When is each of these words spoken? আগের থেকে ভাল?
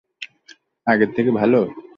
আগের 0.87 1.09
থেকে 1.15 1.31
ভাল? 1.31 1.51